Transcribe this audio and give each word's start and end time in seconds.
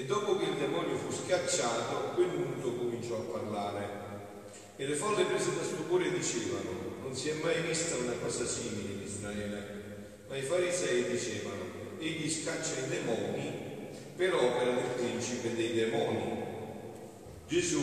e 0.00 0.06
dopo 0.06 0.38
che 0.38 0.44
il 0.44 0.54
demonio 0.54 0.96
fu 0.96 1.12
scacciato, 1.12 2.14
quel 2.14 2.28
muto 2.28 2.72
cominciò 2.74 3.16
a 3.16 3.38
parlare. 3.38 3.88
E 4.76 4.86
le 4.86 4.94
folle 4.94 5.24
prese 5.24 5.54
da 5.54 5.62
stupore 5.62 6.10
dicevano, 6.10 6.96
non 7.02 7.14
si 7.14 7.28
è 7.28 7.34
mai 7.42 7.60
vista 7.60 7.96
una 7.96 8.14
cosa 8.22 8.46
simile 8.46 8.94
in 8.94 9.02
Israele. 9.02 9.78
Ma 10.26 10.36
i 10.38 10.40
farisei 10.40 11.04
dicevano, 11.04 11.64
egli 11.98 12.30
scaccia 12.30 12.80
i 12.80 12.88
demoni 12.88 13.52
per 14.16 14.34
opera 14.34 14.72
del 14.72 14.90
principe 14.96 15.54
dei 15.54 15.74
demoni. 15.74 16.44
Gesù 17.46 17.82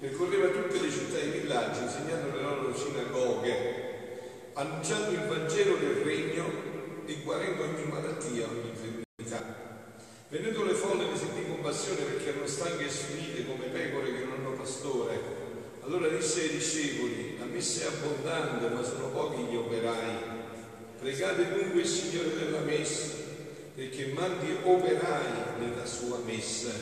percorreva 0.00 0.48
tutte 0.48 0.80
le 0.80 0.90
città 0.90 1.18
e 1.18 1.26
i 1.26 1.40
villaggi 1.40 1.82
insegnando 1.82 2.34
le 2.34 2.42
loro 2.42 2.74
sinagoghe, 2.74 4.52
annunciando 4.54 5.10
il 5.10 5.26
Vangelo 5.26 5.76
del 5.76 5.96
Regno 5.96 6.44
e 7.04 7.14
guarendo 7.22 7.62
ogni 7.62 7.84
malattia, 7.84 8.46
ogni 8.46 8.70
infermità. 8.70 9.05
Venendo 10.28 10.64
le 10.64 10.74
folle 10.74 11.04
ne 11.04 11.16
sentì 11.16 11.46
compassione 11.46 12.02
perché 12.02 12.30
erano 12.30 12.48
stanche 12.48 12.86
e 12.86 12.90
sfinite 12.90 13.46
come 13.46 13.66
pecore 13.66 14.12
che 14.12 14.24
non 14.24 14.38
hanno 14.38 14.56
pastore. 14.56 15.20
Allora 15.82 16.08
disse 16.08 16.40
ai 16.40 16.48
discepoli, 16.48 17.38
la 17.38 17.44
messa 17.44 17.84
è 17.84 17.86
abbondante 17.86 18.68
ma 18.68 18.82
sono 18.82 19.10
pochi 19.10 19.42
gli 19.44 19.54
operai. 19.54 20.34
Pregate 20.98 21.48
dunque 21.52 21.80
il 21.80 21.86
Signore 21.86 22.34
della 22.34 22.58
messa 22.60 23.14
perché 23.76 24.06
mandi 24.06 24.56
operai 24.64 25.60
nella 25.60 25.86
sua 25.86 26.18
messa. 26.24 26.72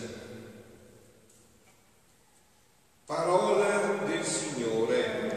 Parola 3.05 4.05
del 4.06 4.25
Signore. 4.25 5.37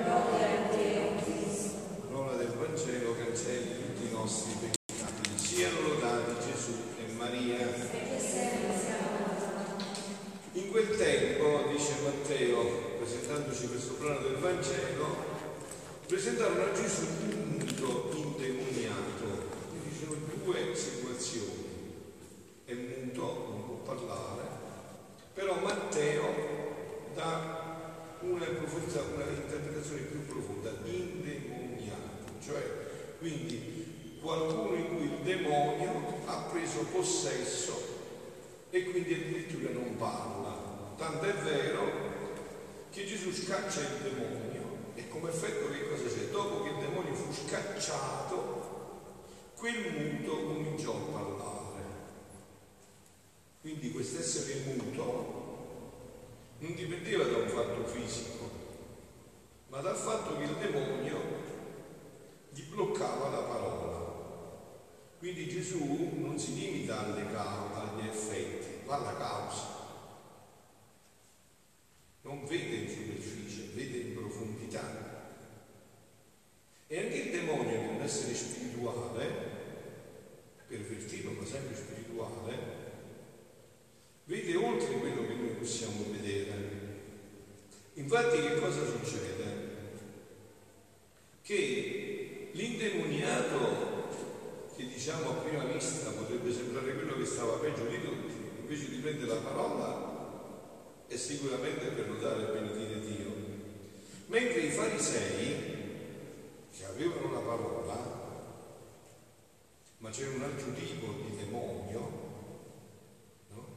Parola 2.08 2.36
del 2.38 2.54
Vangelo 2.58 3.16
cancelli 3.18 3.76
tutti 3.76 4.08
i 4.08 4.12
nostri 4.12 4.54
peccati. 4.54 5.30
Siano 5.36 5.82
lodati 5.82 6.32
Gesù 6.50 6.72
e 6.98 7.12
Maria. 7.12 7.58
In 10.54 10.72
quel 10.72 10.98
tempo, 10.98 11.70
dice 11.70 11.94
Matteo, 12.04 12.98
presentandoci 12.98 13.68
questo 13.68 13.96
brano 14.00 14.22
del 14.22 14.38
Vangelo, 14.38 15.16
presentarono 16.08 16.64
a 16.64 16.72
Gesù 16.72 17.06
un 17.06 17.58
muto 17.60 18.10
indemoniato. 18.16 19.26
Quindi 19.70 19.90
ci 19.92 20.06
sono 20.06 20.16
due 20.44 20.74
situazioni. 20.74 21.66
È 22.66 22.74
muto, 22.74 23.22
non 23.22 23.66
può 23.66 23.94
parlare, 23.94 24.44
però 25.34 25.60
Matteo 25.62 26.56
dà 27.14 27.66
una, 28.22 28.46
profondità, 28.46 29.02
una 29.14 29.26
interpretazione 29.26 30.02
più 30.02 30.26
profonda, 30.26 30.72
indemoniato, 30.86 32.34
cioè 32.44 32.62
quindi 33.20 34.20
qualcuno 34.22 34.76
in 34.76 34.88
cui 34.88 35.04
il 35.06 35.18
demonio 35.24 36.22
ha 36.26 36.50
preso 36.52 36.86
possesso 36.92 37.96
e 38.70 38.84
quindi 38.84 39.14
addirittura 39.14 39.72
non 39.72 39.96
parla. 39.98 40.56
Tanto 40.98 41.26
è 41.26 41.34
vero 41.34 42.06
che 42.92 43.06
Gesù 43.06 43.32
scaccia 43.32 43.82
il 43.82 44.02
demonio 44.02 44.92
e 44.96 45.08
come 45.10 45.30
effetto 45.30 45.70
che 45.70 45.90
cosa 45.90 46.06
c'è? 46.06 46.30
Dopo 46.30 46.64
che 46.64 46.70
il 46.70 46.78
demonio 46.78 47.14
fu 47.14 47.32
scacciato, 47.32 48.66
quel 49.56 49.94
muto 49.94 50.44
cominciò 50.44 50.96
a 50.96 51.12
parlare. 51.12 51.86
Quindi 53.62 53.92
quest'essere 53.92 54.64
muto 54.66 55.46
non 56.60 56.74
dipendeva 56.74 57.24
da 57.26 57.38
un 57.38 57.50
fatto 57.50 57.86
fisico, 57.86 58.50
ma 59.68 59.80
dal 59.82 59.96
fatto 59.96 60.38
che 60.38 60.44
il 60.44 60.56
demonio 60.56 61.27
bloccava 62.78 63.30
la 63.30 63.40
parola. 63.40 64.06
Quindi 65.18 65.50
Gesù 65.50 66.12
non 66.14 66.38
si 66.38 66.54
limita 66.54 67.00
agli 67.08 68.08
effetti, 68.08 68.86
va 68.86 68.98
alla 68.98 69.18
causa. 69.18 69.66
Non 72.22 72.46
vede 72.46 72.76
in 72.76 72.88
superficie, 72.88 73.72
vede 73.74 73.98
in 73.98 74.14
profondità. 74.14 75.16
E 76.86 77.00
anche 77.00 77.16
il 77.16 77.32
demonio, 77.32 77.72
che 77.72 77.88
un 77.88 78.02
essere 78.02 78.36
spirituale, 78.36 79.26
pervertito 80.68 81.32
ma 81.32 81.46
sempre 81.46 81.76
spirituale, 81.76 82.58
vede 84.26 84.56
oltre 84.56 85.00
quello 85.00 85.26
che 85.26 85.34
noi 85.34 85.56
possiamo 85.56 86.04
vedere. 86.12 86.76
Infatti 87.96 88.40
che 88.40 88.60
cosa 88.60 88.86
succede? 88.86 89.66
Che 91.42 92.18
l'indemoniato 92.58 94.08
che 94.76 94.84
diciamo 95.08 95.30
a 95.30 95.34
prima 95.36 95.64
vista 95.64 96.10
potrebbe 96.10 96.52
sembrare 96.52 96.94
quello 96.94 97.16
che 97.16 97.24
stava 97.24 97.60
peggio 97.60 97.86
di 97.86 98.02
tutti, 98.04 98.34
invece 98.60 98.90
di 98.90 98.98
prendere 98.98 99.28
la 99.28 99.40
parola 99.40 101.06
è 101.08 101.16
sicuramente 101.16 101.86
per 101.86 102.10
lodare 102.10 102.44
e 102.44 102.52
benedire 102.52 103.00
Dio. 103.00 103.34
Mentre 104.26 104.60
i 104.60 104.70
farisei, 104.70 105.56
che 106.78 106.84
avevano 106.84 107.32
la 107.32 107.40
parola, 107.40 107.96
ma 110.00 110.10
c'era 110.10 110.36
un 110.36 110.42
altro 110.42 110.74
tipo 110.74 111.14
di 111.26 111.38
demonio, 111.38 112.12
no? 113.54 113.68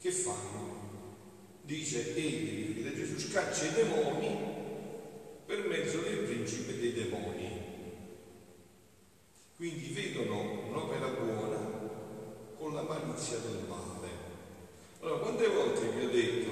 che 0.00 0.10
fanno? 0.10 0.84
Dice, 1.60 2.16
egli, 2.16 2.82
da 2.82 2.94
Gesù, 2.94 3.18
scaccia 3.18 3.66
i 3.66 3.74
demoni 3.74 4.38
per 5.44 5.66
mezzo 5.66 5.98
del 5.98 6.20
principe 6.20 6.78
dei 6.78 6.94
demoni. 6.94 7.66
Quindi 9.56 9.88
vedono 9.88 10.64
un'opera 10.68 11.08
buona 11.08 11.56
con 12.58 12.74
malizia 13.36 13.50
del 13.50 13.66
male. 13.68 14.08
Allora, 15.00 15.18
quante 15.18 15.48
volte 15.48 15.88
vi 15.88 16.04
ho 16.04 16.10
detto 16.10 16.50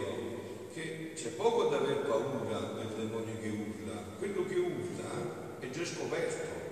che 0.72 1.12
c'è 1.14 1.30
poco 1.30 1.64
da 1.64 1.78
aver 1.78 2.02
paura 2.02 2.58
del 2.58 2.88
demonio 2.88 3.38
che 3.40 3.48
urla, 3.48 4.02
quello 4.18 4.46
che 4.46 4.54
urla 4.56 5.58
è 5.58 5.70
già 5.70 5.84
scoperto, 5.84 6.62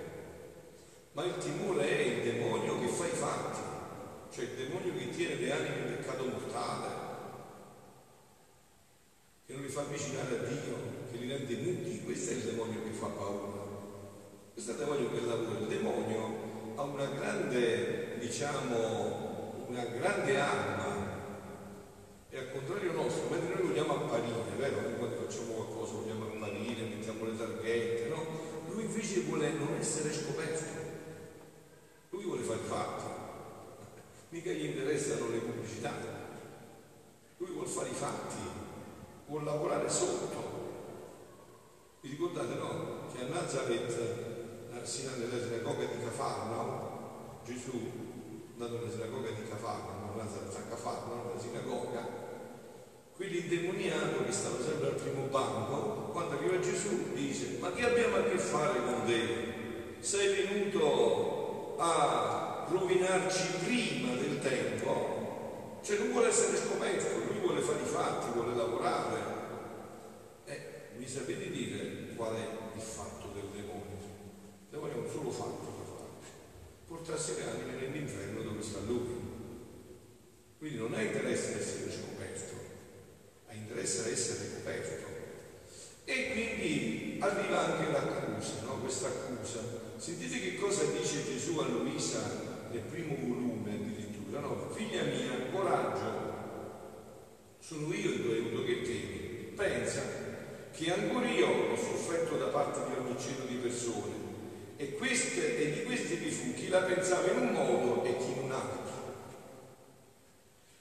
ma 1.13 1.23
il 1.23 1.37
timore 1.37 1.87
è 1.87 2.01
il 2.01 2.23
demonio 2.23 2.79
che 2.79 2.87
fa 2.87 3.05
i 3.05 3.09
fatti, 3.09 3.61
cioè 4.33 4.45
il 4.45 4.67
demonio 4.67 4.93
che 4.97 5.09
tiene 5.09 5.35
le 5.35 5.51
anime 5.51 5.75
in 5.77 5.95
peccato 5.95 6.25
mortale, 6.25 7.01
che 9.45 9.53
non 9.53 9.61
li 9.61 9.69
fa 9.69 9.81
avvicinare 9.81 10.39
a 10.39 10.43
Dio, 10.43 10.75
che 11.11 11.17
li 11.17 11.29
rende 11.29 11.55
muti, 11.57 12.03
questo 12.03 12.31
è 12.31 12.35
il 12.35 12.43
demonio 12.43 12.83
che 12.83 12.91
fa 12.91 13.07
paura. 13.07 13.61
Questo 14.53 14.71
è 14.71 14.73
il 14.75 14.79
demonio 14.79 15.11
che 15.11 15.25
lavora. 15.25 15.59
Il 15.59 15.67
demonio 15.67 16.51
ha 16.75 16.81
una 16.83 17.05
grande, 17.05 18.17
diciamo, 18.19 19.02
grande 20.03 20.37
arma 20.37 21.11
e 22.29 22.37
al 22.37 22.51
contrario 22.51 22.91
nostro, 22.91 23.29
mentre 23.29 23.53
noi 23.53 23.67
vogliamo 23.67 23.95
apparire, 23.95 24.51
vero? 24.57 24.81
Noi 24.81 24.97
quando 24.97 25.15
facciamo 25.15 25.53
qualcosa 25.53 25.93
vogliamo 25.93 26.25
apparire, 26.25 26.83
mettiamo 26.83 27.23
le 27.23 27.37
targhette, 27.37 28.09
no? 28.09 28.25
Lui 28.67 28.83
invece 28.83 29.21
vuole 29.21 29.51
non 29.53 29.77
essere 29.79 30.11
scoperto. 30.11 30.63
Lui 32.09 32.23
vuole 32.25 32.41
fare 32.41 32.59
fatti. 32.59 33.03
Mica 34.29 34.51
gli 34.51 34.65
interessano 34.65 35.29
le 35.29 35.37
pubblicità. 35.37 35.93
Lui 37.37 37.51
vuole 37.51 37.69
fare 37.69 37.89
i 37.89 37.93
fatti, 37.93 38.35
vuole 39.27 39.45
lavorare 39.45 39.89
sotto. 39.89 40.61
Vi 42.01 42.09
ricordate 42.09 42.55
no? 42.55 43.07
Che 43.13 43.21
a 43.21 43.27
Nazareth 43.27 44.71
nella 44.71 44.85
sinagoga 44.85 45.85
di 45.85 46.03
Cafarno, 46.03 47.39
Gesù, 47.45 48.02
andato 48.53 48.77
nella 48.77 48.91
sinagoga 48.91 49.29
di 49.31 49.47
Cafarno, 49.47 50.21
a 50.21 50.69
Cafarno, 50.69 51.23
nella 51.25 51.39
sinagoga, 51.39 52.07
quell'indemoniato 53.15 54.25
che 54.25 54.31
stava 54.31 54.61
sempre 54.63 54.89
al 54.89 54.95
primo 54.95 55.25
banco, 55.25 56.11
quando 56.11 56.35
arriva 56.35 56.59
Gesù 56.59 57.13
dice, 57.13 57.57
ma 57.59 57.71
che 57.71 57.85
abbiamo 57.85 58.17
a 58.17 58.23
che 58.23 58.37
fare 58.37 58.83
con 58.83 59.05
te? 59.05 59.51
Sei 59.99 60.45
venuto 60.47 61.75
a 61.79 62.67
rovinarci 62.69 63.65
prima 63.65 64.13
del 64.13 64.39
tempo? 64.39 65.79
Cioè 65.81 65.97
non 65.97 66.11
vuole 66.11 66.27
essere 66.27 66.57
scoperto, 66.57 67.25
lui 67.27 67.39
vuole 67.39 67.61
fare 67.61 67.81
i 67.81 67.85
fatti, 67.85 68.31
vuole 68.33 68.55
lavorare. 68.55 69.19
Eh, 70.45 70.61
mi 70.97 71.07
sapete 71.07 71.49
dire 71.49 72.13
qual 72.15 72.35
è 72.35 72.47
il 72.75 72.81
fatto 72.81 73.27
del 73.33 73.49
demonio? 73.51 73.97
Il 73.99 74.69
demonio 74.69 74.95
ha 74.95 74.99
un 74.99 75.09
solo 75.09 75.31
fatto 75.31 75.72
trasferirà 77.03 77.51
nell'inferno 77.53 78.41
dove 78.41 78.61
sta 78.61 78.79
lui. 78.87 79.31
Quindi 80.57 80.77
non 80.77 80.93
ha 80.93 81.01
interesse 81.01 81.53
ad 81.53 81.59
essere 81.59 81.91
scoperto, 81.91 82.55
ha 83.47 83.53
interesse 83.53 83.99
ad 83.99 84.07
essere 84.07 84.53
coperto. 84.55 85.11
E 86.05 86.31
quindi 86.31 87.17
arriva 87.19 87.59
anche 87.59 87.91
l'accusa, 87.91 88.61
no? 88.63 88.79
questa 88.79 89.07
accusa. 89.07 89.59
Sentite 89.97 90.39
che 90.39 90.55
cosa 90.55 90.83
dice 90.85 91.25
Gesù 91.25 91.57
a 91.59 91.67
Luisa 91.67 92.67
nel 92.71 92.81
primo 92.81 93.15
volume 93.15 93.73
addirittura, 93.73 94.39
no? 94.39 94.69
Figlia 94.73 95.03
mia, 95.03 95.51
coraggio, 95.51 96.31
sono 97.59 97.93
io 97.93 98.11
il 98.11 98.21
tuo 98.21 98.31
aiuto 98.31 98.63
che 98.63 98.81
temi. 98.81 99.51
Pensa 99.55 100.01
che 100.71 100.91
ancora 100.91 101.29
io 101.29 101.47
ho 101.47 101.75
sofferto 101.75 102.37
da 102.37 102.47
parte 102.47 102.79
di 102.87 103.09
un 103.09 103.19
cielo 103.19 103.45
di 103.45 103.55
persone 103.55 104.22
e, 104.77 104.93
queste, 104.93 105.57
e 105.57 105.71
di 105.71 105.83
questi 105.83 106.15
vi 106.15 106.29
fu 106.29 106.53
chi 106.53 106.67
la 106.69 106.81
pensava 106.81 107.31
in 107.31 107.37
un 107.37 107.51
modo 107.51 108.03
e 108.03 108.17
chi 108.17 108.31
in 108.31 108.43
un 108.43 108.51
altro. 108.51 108.81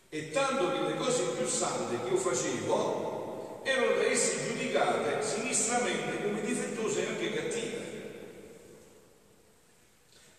E 0.08 0.30
tanto 0.30 0.72
che 0.72 0.80
le 0.88 0.96
cose 0.96 1.22
più 1.36 1.46
sante 1.46 2.02
che 2.04 2.10
io 2.10 2.18
facevo 2.18 3.62
erano 3.64 3.94
da 3.94 4.04
essi 4.04 4.46
giudicate 4.46 5.22
sinistramente 5.22 6.22
come 6.22 6.40
difettose 6.42 7.02
e 7.02 7.08
anche 7.08 7.32
cattive. 7.32 7.80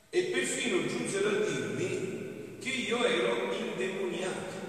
E 0.09 0.23
perfino 0.25 0.85
giunsero 0.85 1.29
a 1.29 1.31
dirmi 1.31 2.57
che 2.59 2.69
io 2.69 3.03
ero 3.03 3.51
indemoniato. 3.51 4.61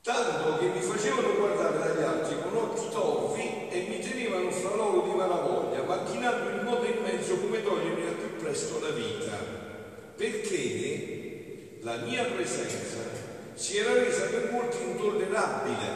Tanto 0.00 0.58
che 0.58 0.66
mi 0.66 0.80
facevano 0.80 1.34
guardare 1.34 1.78
dagli 1.78 2.02
altri 2.02 2.36
con 2.42 2.56
occhi 2.56 2.88
torvi 2.90 3.68
e 3.70 3.86
mi 3.88 4.00
tenevano 4.00 4.50
fra 4.50 4.76
loro 4.76 5.02
di 5.02 5.14
malavoglia, 5.14 5.82
macchinando 5.82 6.48
il 6.50 6.62
modo 6.62 6.84
in 6.86 7.02
mezzo 7.02 7.36
come 7.38 7.62
togliermi 7.62 8.06
al 8.06 8.14
più 8.14 8.36
presto 8.36 8.80
la 8.80 8.90
vita. 8.90 9.36
Perché 10.16 11.78
la 11.80 11.96
mia 11.96 12.24
presenza 12.24 12.96
si 13.54 13.76
era 13.76 13.94
resa 13.94 14.26
per 14.26 14.50
molti 14.50 14.82
intollerabile, 14.82 15.86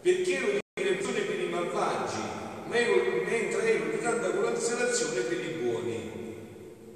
perché 0.00 0.34
ero 0.34 0.46
di 0.52 0.58
direzione 0.74 1.20
per 1.20 1.40
i 1.40 1.48
malvagi, 1.48 2.20
mentre 2.68 3.74
ero 3.74 3.90
di 3.90 4.00
tanta 4.00 4.30
consolazione 4.30 5.20
per 5.20 5.40
i 5.40 5.58
buoni. 5.62 6.36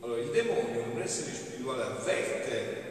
Allora 0.01 0.21
il 0.21 0.31
demonio, 0.31 0.85
un 0.93 1.01
essere 1.01 1.35
spirituale, 1.35 1.83
avverte 1.83 2.91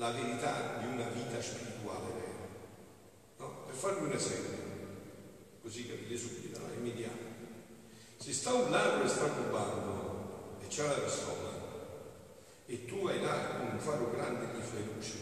la 0.00 0.12
verità 0.12 0.78
di 0.78 0.86
una 0.86 1.08
vita 1.10 1.42
spirituale 1.42 2.06
vera. 2.06 2.48
No? 3.36 3.64
Per 3.66 3.74
farvi 3.74 4.06
un 4.06 4.12
esempio, 4.12 4.58
così 5.60 5.86
capite 5.86 6.16
subito, 6.16 6.58
no? 6.58 6.72
immediato. 6.72 7.28
Se 8.16 8.32
sta 8.32 8.54
un 8.54 8.70
ladro 8.70 9.04
e 9.04 9.08
sta 9.08 9.26
rubando 9.26 10.56
e 10.62 10.66
c'ha 10.68 10.86
la 10.86 11.04
pistola 11.04 11.50
e 12.64 12.86
tu 12.86 13.06
hai 13.08 13.20
là 13.20 13.68
un 13.72 13.78
faro 13.78 14.10
grande 14.10 14.46
e 14.46 14.56
gli 14.56 14.94
luce, 14.94 15.18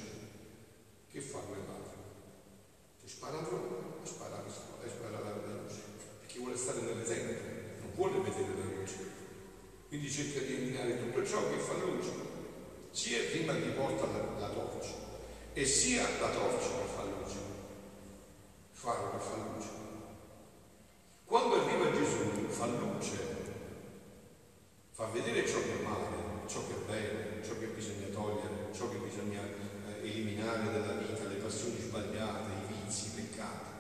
che 1.11 1.21
fa 1.23 1.39
quel 1.39 1.59
ladro? 1.67 1.97
Ti 3.01 3.09
spara 3.09 3.37
a 3.37 3.49
o 3.49 4.01
spara 4.05 4.37
la 4.37 4.43
pistola 4.43 4.85
e 4.85 4.89
spara 4.89 5.19
la 5.19 5.61
luce, 5.61 5.81
perché 6.21 6.39
vuole 6.39 6.57
stare 6.57 6.83
nelle 6.83 7.03
tenebre, 7.03 7.79
non 7.81 7.95
vuole 7.97 8.21
vedere 8.21 8.57
la 8.57 8.79
luce. 8.79 9.17
Quindi 9.89 10.09
cerca 10.09 10.39
di 10.39 10.55
eliminare 10.55 11.01
tutto 11.01 11.27
ciò 11.27 11.49
che 11.49 11.59
fa 11.59 11.73
luce 11.79 12.28
sia 12.99 13.31
prima 13.31 13.55
ti 13.55 13.69
porta 13.77 14.07
la, 14.07 14.41
la 14.41 14.49
torcia 14.49 14.95
e 15.53 15.65
sia 15.65 16.03
la 16.19 16.31
torcia 16.31 16.69
per 16.69 16.87
fare 16.97 17.11
luce, 17.17 17.39
faro 18.73 19.11
per 19.11 19.21
fare 19.21 19.41
luce. 19.55 19.69
Quando 21.25 21.63
arriva 21.63 21.93
Gesù 21.93 22.49
fa 22.49 22.67
luce, 22.67 23.17
fa 24.91 25.05
vedere 25.13 25.47
ciò 25.47 25.59
che 25.59 25.79
è 25.79 25.83
male, 25.83 26.49
ciò 26.49 26.67
che 26.67 26.75
è 26.75 26.91
bene, 26.91 27.45
ciò 27.45 27.57
che 27.57 27.67
bisogna 27.67 28.09
togliere, 28.09 28.73
ciò 28.75 28.89
che 28.89 28.97
bisogna 28.97 29.43
eh, 29.45 30.09
eliminare 30.09 30.65
dalla 30.65 30.95
vita, 30.95 31.29
le 31.29 31.37
passioni 31.37 31.79
sbagliate, 31.79 32.51
i 32.51 32.83
vizi, 32.83 33.07
i 33.07 33.11
peccati. 33.11 33.71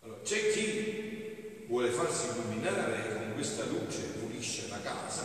Allora, 0.00 0.20
c'è 0.22 0.50
chi 0.50 1.66
vuole 1.68 1.90
farsi 1.90 2.30
illuminare 2.30 3.14
con 3.14 3.34
questa 3.34 3.64
luce, 3.66 4.00
pulisce 4.18 4.66
la 4.70 4.80
casa, 4.80 5.22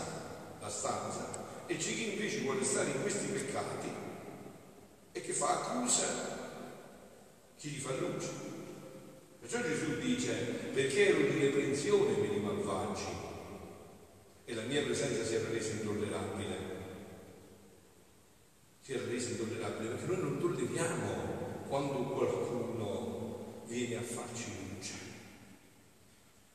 la 0.60 0.70
stanza, 0.70 1.42
e 1.68 1.76
c'è 1.76 1.92
chi 1.92 2.14
invece 2.14 2.40
vuole 2.42 2.64
stare 2.64 2.90
in 2.90 3.02
questi 3.02 3.28
peccati 3.28 3.90
e 5.12 5.22
che 5.22 5.34
fa 5.34 5.62
accusa 5.62 6.40
chi 7.58 7.70
gli 7.70 7.80
fa 7.80 7.94
luce. 7.94 8.30
Perciò 9.40 9.62
Gesù 9.62 10.00
dice, 10.00 10.34
perché 10.74 11.10
ero 11.10 11.30
di 11.30 11.40
reprensione 11.40 12.14
per 12.14 12.32
i 12.32 12.40
malvagi 12.40 13.30
e 14.46 14.54
la 14.54 14.64
mia 14.64 14.84
presenza 14.84 15.24
si 15.24 15.36
era 15.36 15.50
resa 15.50 15.74
intollerabile. 15.74 16.58
Si 18.82 18.94
era 18.94 19.06
resa 19.06 19.30
intollerabile 19.30 19.90
perché 19.90 20.06
noi 20.08 20.22
non 20.22 20.40
tolleriamo 20.40 21.66
quando 21.68 22.04
qualcuno 22.04 23.64
viene 23.68 23.98
a 23.98 24.02
farci 24.02 24.52
luce. 24.74 24.94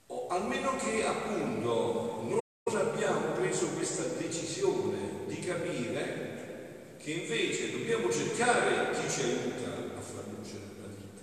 O 0.08 0.26
almeno 0.28 0.76
che 0.76 1.04
appunto 1.04 2.40
non 2.64 2.76
abbiamo 2.76 3.32
preso 3.32 3.68
questa 3.68 4.04
decisione 4.18 5.24
di 5.26 5.38
capire 5.38 6.95
che 7.06 7.12
invece 7.12 7.70
dobbiamo 7.70 8.10
cercare 8.10 8.90
chi 8.90 9.08
ci 9.08 9.20
aiuta 9.20 9.94
a 9.96 10.00
fare 10.00 10.26
luce 10.36 10.54
nella 10.54 10.88
vita. 10.88 11.22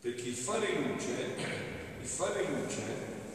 Perché 0.00 0.22
il 0.22 0.34
fare 0.34 0.66
luce, 0.82 1.36
il 2.02 2.06
fare 2.08 2.42
luce 2.42 2.82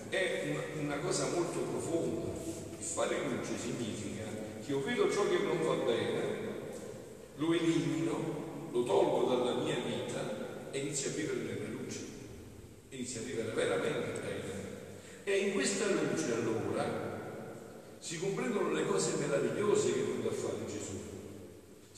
è 0.10 0.50
una, 0.50 0.96
una 0.96 0.98
cosa 0.98 1.30
molto 1.30 1.60
profonda. 1.60 2.28
Il 2.78 2.84
fare 2.84 3.16
luce 3.24 3.58
significa 3.58 4.26
che 4.66 4.70
io 4.70 4.84
vedo 4.84 5.10
ciò 5.10 5.26
che 5.30 5.38
non 5.38 5.66
va 5.66 5.76
bene, 5.86 6.24
lo 7.38 7.54
elimino, 7.54 8.70
lo 8.70 8.84
tolgo 8.84 9.34
dalla 9.34 9.64
mia 9.64 9.78
vita 9.78 10.72
e 10.72 10.78
inizio 10.78 11.12
a 11.12 11.14
vivere 11.14 11.40
nella 11.40 11.70
luce, 11.70 12.00
inizio 12.90 13.22
a 13.22 13.24
vivere 13.24 13.52
veramente 13.54 14.20
bene. 14.20 14.70
E 15.24 15.38
in 15.38 15.54
questa 15.54 15.86
luce 15.86 16.34
allora 16.34 17.96
si 17.98 18.20
comprendono 18.20 18.74
le 18.74 18.86
cose 18.86 19.16
meravigliose 19.16 19.94
che 19.94 20.28
a 20.28 20.32
fare 20.34 20.66
Gesù. 20.68 21.11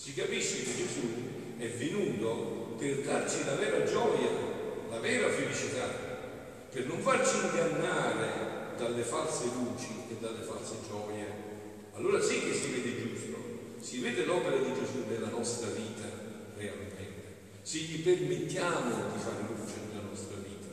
Si 0.03 0.13
capisce 0.13 0.63
che 0.63 0.75
Gesù 0.75 1.55
è 1.57 1.69
venuto 1.77 2.75
per 2.77 3.03
darci 3.03 3.45
la 3.45 3.55
vera 3.55 3.85
gioia, 3.85 4.27
la 4.89 4.99
vera 4.99 5.29
felicità, 5.29 5.87
per 6.69 6.87
non 6.87 6.99
farci 6.99 7.37
ingannare 7.37 8.75
dalle 8.75 9.01
false 9.01 9.45
luci 9.45 9.87
e 10.09 10.17
dalle 10.19 10.43
false 10.43 10.75
gioie. 10.89 11.25
Allora 11.93 12.19
sì 12.19 12.41
che 12.41 12.53
si 12.53 12.71
vede 12.71 12.99
giusto, 12.99 13.37
si 13.79 14.01
vede 14.01 14.25
l'opera 14.25 14.57
di 14.57 14.73
Gesù 14.73 15.05
nella 15.07 15.29
nostra 15.29 15.69
vita 15.69 16.09
realmente, 16.57 17.07
se 17.61 17.77
gli 17.77 18.03
permettiamo 18.03 19.13
di 19.13 19.19
fare 19.19 19.41
luce 19.47 19.73
nella 19.87 20.05
nostra 20.05 20.35
vita, 20.35 20.67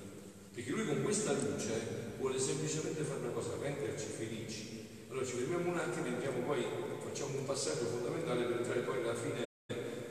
perché 0.52 0.70
lui 0.72 0.86
con 0.86 1.04
questa 1.04 1.34
luce 1.34 2.16
vuole 2.18 2.40
semplicemente 2.40 3.04
fare 3.04 3.20
una 3.20 3.30
cosa, 3.30 3.50
renderci 3.62 4.06
felici 4.06 4.80
allora 5.10 5.26
ci 5.26 5.38
fermiamo 5.38 5.70
un 5.70 5.76
attimo 5.76 6.06
e 6.06 6.08
andiamo 6.10 6.46
poi, 6.46 6.64
facciamo 7.10 7.38
un 7.38 7.44
passaggio 7.44 7.86
fondamentale 7.86 8.44
per 8.44 8.58
entrare 8.58 8.80
poi 8.82 9.02
alla 9.02 9.16
fine 9.16 9.42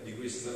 di 0.03 0.15
questa 0.17 0.51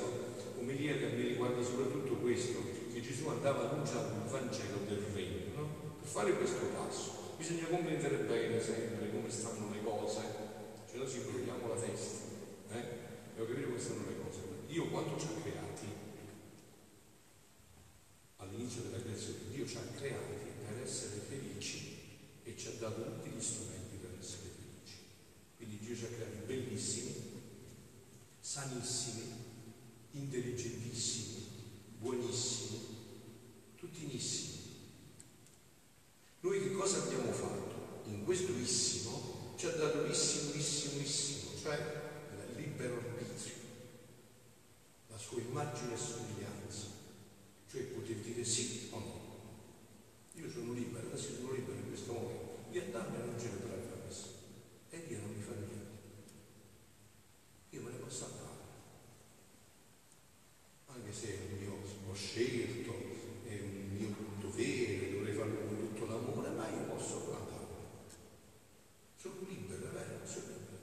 omelia 0.59 0.97
che 0.97 1.15
mi 1.15 1.21
riguarda 1.29 1.63
soprattutto 1.63 2.15
questo, 2.15 2.59
che 2.91 2.99
Gesù 2.99 3.29
andava 3.29 3.71
annunciando 3.71 4.25
il 4.25 4.29
Vangelo 4.29 4.79
del 4.85 5.05
Regno. 5.13 5.55
No? 5.55 5.69
Per 6.01 6.09
fare 6.09 6.33
questo 6.33 6.65
passo 6.75 7.35
bisogna 7.37 7.65
comprendere 7.67 8.17
bene 8.27 8.61
sempre 8.61 9.09
come 9.09 9.31
stanno 9.31 9.71
le 9.71 9.81
cose, 9.83 10.19
se 10.85 10.97
no 10.97 11.07
ci 11.07 11.19
imbrogliamo 11.19 11.65
la 11.65 11.79
testa. 11.79 12.27
Eh? 12.71 12.83
Devo 13.35 13.47
capire 13.47 13.67
come 13.67 13.79
stanno 13.79 14.03
le 14.05 14.17
cose. 14.21 14.39
Dio 14.67 14.89
quanto 14.89 15.17
ci 15.17 15.27
ha 15.27 15.41
creati 15.41 15.87
all'inizio 18.35 18.81
della 18.81 19.01
creazione, 19.01 19.37
Dio 19.49 19.65
ci 19.65 19.77
ha 19.77 19.95
creati 19.95 20.51
per 20.67 20.83
essere 20.83 21.21
felici 21.25 21.99
e 22.43 22.57
ci 22.57 22.67
ha 22.67 22.71
dato 22.79 23.01
tutti 23.01 23.29
gli 23.29 23.41
strumenti 23.41 23.83
Dio 25.93 25.95
ci 25.97 26.05
ha 26.05 26.15
creati 26.15 26.37
bellissimi, 26.47 27.13
sanissimi, 28.39 29.31
intelligentissimi, 30.13 31.45
buonissimi, 31.99 32.79
tuttinissimi. 33.75 34.61
Noi 36.39 36.63
che 36.63 36.71
cosa 36.71 37.03
abbiamo 37.03 37.31
fatto? 37.31 38.01
In 38.05 38.23
questo 38.23 38.53
issimo 38.53 39.53
ci 39.55 39.67
ha 39.67 39.71
dato 39.71 40.03
l'issimo, 40.07 40.53
issimo, 40.53 41.01
issimo, 41.01 41.51
cioè 41.61 41.75
il 42.49 42.55
libero 42.55 42.95
arbitrio, 42.95 43.53
la 45.09 45.17
sua 45.17 45.41
immagine 45.41 45.93
e 45.93 45.97
somiglianza, 45.97 46.87
cioè 47.69 47.81
poter 47.83 48.15
dire 48.15 48.43
sì 48.43 48.87
o 48.89 48.99
no. 48.99 49.21
Io 50.41 50.49
sono 50.49 50.73
libero, 50.73 51.07
adesso 51.07 51.35
sono 51.35 51.51
libero 51.51 51.77
in 51.77 51.87
questo 51.87 52.13
momento, 52.13 52.65
di 52.71 52.79
andarmene 52.79 53.23
a 53.23 53.25
non 53.27 53.39
celebrare 53.39 53.85
la 53.89 54.05
messa. 54.07 54.27
E 54.89 55.05
Dio 55.07 55.19
non 55.19 55.35
mi 55.35 55.41
fa 55.43 55.51
niente. 55.51 55.73
Se 61.13 61.37
io 61.61 61.77
ho 62.09 62.13
scelto, 62.13 62.91
è 63.45 63.59
un 63.59 63.89
mio 63.95 64.15
dovere, 64.39 65.11
dovrei 65.11 65.35
farlo 65.35 65.59
con 65.67 65.77
tutto 65.77 66.05
l'amore, 66.07 66.49
ma 66.49 66.67
io 66.69 66.89
posso 66.89 67.37
andare. 67.37 67.67
Sono 69.15 69.35
libero, 69.47 69.89
è 69.89 69.91
vero, 69.91 70.25
sono 70.25 70.45
libero. 70.47 70.81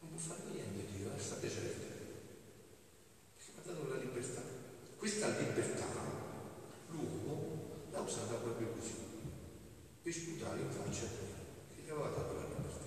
Non 0.00 0.10
può 0.10 0.18
fare 0.18 0.40
niente 0.50 0.86
Dio, 0.96 1.14
eh, 1.14 1.20
state 1.20 1.50
certi. 1.50 1.86
Perché 3.36 3.52
mi 3.52 3.58
ha 3.58 3.72
dato 3.72 3.88
la 3.88 4.00
libertà. 4.00 4.40
Questa 4.96 5.38
libertà 5.38 5.86
l'uomo 6.88 7.86
l'ha 7.90 8.00
usata 8.00 8.34
proprio 8.36 8.68
così, 8.68 8.94
per 10.02 10.12
sputare 10.12 10.60
in 10.60 10.70
faccia 10.70 11.04
a 11.04 11.08
Dio, 11.08 11.74
che 11.74 11.82
gli 11.82 11.90
aveva 11.90 12.08
dato 12.08 12.32
la 12.32 12.46
libertà. 12.48 12.86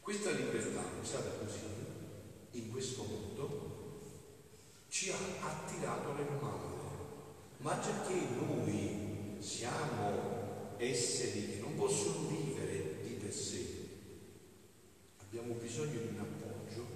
Questa 0.00 0.30
libertà 0.30 0.82
usata 1.00 1.30
così, 1.42 1.60
in 2.50 2.70
questo 2.70 3.02
mondo, 3.04 3.72
ci 4.92 5.10
ha 5.10 5.16
attirato 5.40 6.12
nel 6.12 6.38
male. 6.40 6.70
Ma 7.56 7.76
perché 7.76 8.14
noi 8.38 9.36
siamo 9.40 10.74
esseri 10.76 11.46
che 11.46 11.60
non 11.60 11.74
possono 11.76 12.28
vivere 12.28 13.02
di 13.02 13.14
per 13.14 13.32
sé, 13.32 13.64
abbiamo 15.18 15.54
bisogno 15.92 16.00
di 16.00 16.08
un 16.08 16.20
appoggio 16.20 16.86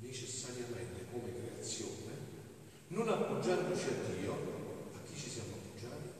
necessariamente 0.00 1.04
come 1.12 1.32
creazione, 1.34 1.90
non 2.88 3.08
appoggiandoci 3.08 3.88
a 3.88 4.14
Dio, 4.14 4.32
a 4.94 4.98
chi 5.04 5.18
ci 5.18 5.28
siamo 5.28 5.52
appoggiati? 5.52 6.11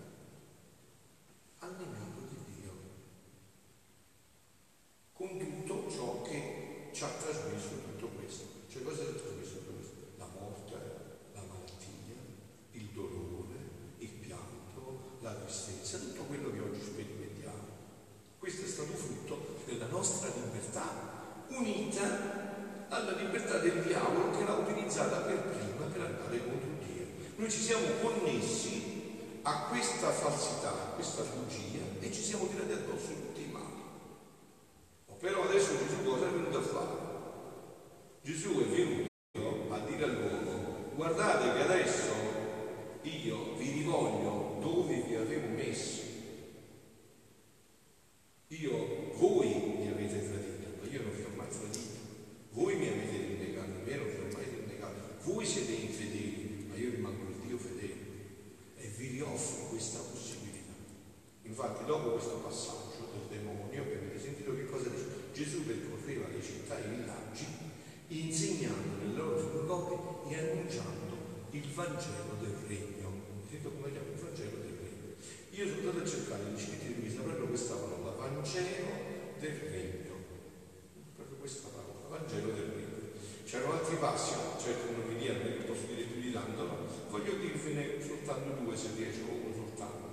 82 88.22 88.76
se 88.76 88.88
riesco 88.96 89.30
uno 89.30 89.54
soltanto. 89.54 90.10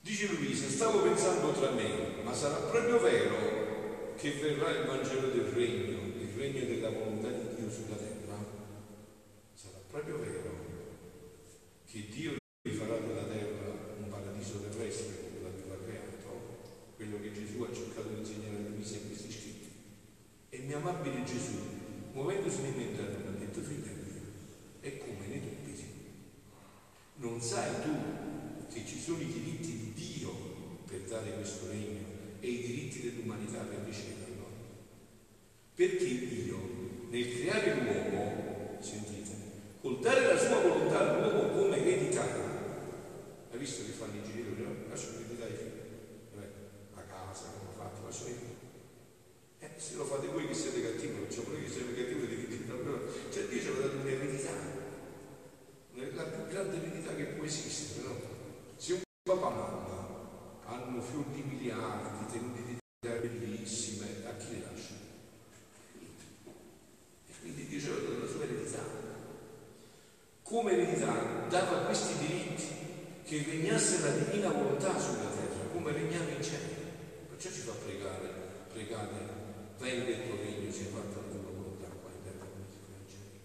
Dice 0.00 0.26
Luisa, 0.28 0.68
stavo 0.68 1.00
pensando 1.00 1.52
tra 1.52 1.70
me, 1.70 2.22
ma 2.22 2.34
sarà 2.34 2.56
proprio 2.56 3.00
vero 3.00 4.12
che 4.16 4.32
verrà 4.32 4.70
il 4.70 4.86
Vangelo 4.86 5.28
del 5.28 5.46
Regno, 5.46 5.98
il 6.20 6.32
Regno 6.36 6.64
della 6.66 6.90
volontà 6.90 7.28
di 7.28 7.54
Dio 7.56 7.70
sulla 7.70 7.96
terra? 7.96 8.23
Sono 29.04 29.20
i 29.20 29.26
diritti 29.26 29.70
di 29.70 29.92
Dio 29.92 30.30
per 30.88 31.00
dare 31.00 31.34
questo 31.34 31.68
regno 31.68 32.00
e 32.40 32.48
i 32.48 32.56
diritti 32.64 33.02
dell'umanità 33.02 33.58
per 33.58 33.84
riceverlo. 33.84 34.48
Perché 35.74 36.26
Dio, 36.26 36.58
nel 37.10 37.36
creare 37.36 37.74
l'uomo, 37.84 38.78
sentite, 38.80 39.36
col 39.82 39.98
dare 40.00 40.32
la 40.32 40.38
sua 40.38 40.58
volontà 40.58 41.00
all'uomo 41.00 41.52
come 41.52 41.76
eredità, 41.76 42.24
hai 43.52 43.58
visto 43.58 43.84
che 43.84 43.92
fanno 43.92 44.16
i 44.16 44.22
genitori? 44.24 44.62
No? 44.62 44.88
Lasciano 44.88 45.18
eredità 45.18 45.44
ai 45.44 45.52
figli, 45.52 46.40
la 46.94 47.04
casa, 47.04 47.52
come 47.58 47.76
fate, 47.76 48.00
lasciano 48.02 48.30
i 48.30 48.32
figli. 48.32 48.56
Eh, 49.58 49.70
se 49.76 49.96
lo 49.96 50.04
fate 50.04 50.28
voi 50.28 50.46
che 50.46 50.54
siete 50.54 50.80
cattivi, 50.80 51.12
non 51.12 51.26
c'è 51.28 51.42
pure 51.42 51.62
che 51.62 51.68
siete 51.68 51.94
cattivi, 51.94 52.26
diritti, 52.26 52.64
cioè 53.30 53.44
Dio 53.48 53.60
ci 53.60 53.68
ha 53.68 53.72
dato 53.72 53.96
un'eredità, 53.96 54.52
la 55.92 56.22
più 56.22 56.46
grande 56.48 56.76
eredità 56.76 57.14
che 57.14 57.24
può 57.36 57.44
esistere, 57.44 58.08
no? 58.08 58.32
Se 58.76 58.92
un 58.92 59.00
papà 59.22 59.48
e 59.48 59.54
mamma 59.54 60.08
hanno 60.66 61.00
fior 61.00 61.24
di 61.26 61.42
miliardi, 61.42 62.32
tenuti 62.32 62.62
di 62.64 62.76
terre 62.98 63.28
bellissime, 63.28 64.26
a 64.26 64.36
chi 64.36 64.50
le 64.50 64.60
lascia? 64.60 64.94
E 67.28 67.32
quindi 67.40 67.66
Dio 67.66 67.80
ci 67.80 67.88
ha 67.88 67.94
dato 67.94 68.18
la 68.18 68.26
sua 68.26 68.42
eredità. 68.42 68.82
Come 70.42 70.72
eredità 70.72 71.33
dava 71.48 71.84
questi 71.86 72.18
diritti 72.18 72.68
che 73.24 73.44
regnasse 73.48 74.00
la 74.00 74.10
divina 74.10 74.50
volontà 74.50 74.98
sulla 74.98 75.30
terra, 75.30 75.68
come 75.72 75.92
regnava 75.92 76.30
in 76.30 76.42
cielo. 76.42 76.82
Perciò 77.30 77.50
ci 77.50 77.60
fa 77.60 77.72
pregare, 77.72 78.28
pregare, 78.72 79.08
venga 79.78 80.08
il 80.10 80.26
tuo 80.26 80.36
regno, 80.36 80.72
sia 80.72 80.86
fatta 80.92 81.20
la 81.20 81.30
tua 81.30 81.50
volontà 81.50 81.86
qua 82.00 82.10
in 82.10 82.22
terra 82.22 82.44
come 82.44 82.66
si 82.68 82.78
fa 82.84 82.94
in 83.00 83.08
cielo. 83.08 83.40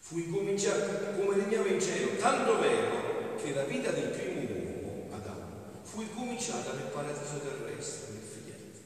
Fu 0.00 0.18
incominciato 0.18 1.18
come 1.18 1.36
regnava 1.36 1.68
in 1.68 1.80
cielo, 1.80 2.16
tanto 2.16 2.58
vero 2.60 3.36
che 3.42 3.54
la 3.54 3.64
vita 3.64 3.90
del 3.90 4.10
primo 4.10 4.40
uomo, 4.40 5.08
Adamo, 5.14 5.80
fu 5.82 6.02
incominciata 6.02 6.72
nel 6.72 6.90
paradiso 6.92 7.40
terrestre, 7.40 8.12
nel 8.12 8.22
figlietto, 8.22 8.78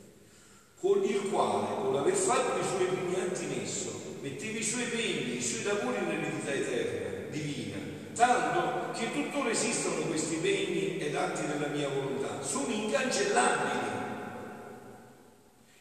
con 0.80 1.02
il 1.02 1.30
quale, 1.30 1.74
con 1.82 1.94
l'aver 1.94 2.14
fatto 2.14 2.60
i 2.60 2.64
suoi 2.64 2.86
primi 2.86 3.14
atti 3.14 3.44
in 3.44 3.60
esso, 3.62 4.16
metteva 4.20 4.58
i 4.58 4.62
suoi 4.62 4.84
pegni, 4.84 5.36
i 5.36 5.42
suoi 5.42 5.64
lavori 5.64 6.00
nell'eredità 6.00 6.52
eterna, 6.52 7.07
divina, 7.30 7.76
tanto 8.14 8.90
che 8.98 9.12
tuttora 9.12 9.50
esistono 9.50 10.02
questi 10.02 10.36
pegni 10.36 10.98
ed 10.98 11.14
atti 11.14 11.46
della 11.46 11.68
mia 11.68 11.88
volontà, 11.88 12.42
sono 12.42 12.72
incancellabili. 12.72 13.96